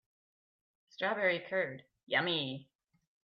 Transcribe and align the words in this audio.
Strawberry 0.89 1.45
curd, 1.47 1.83
yummy! 2.07 2.71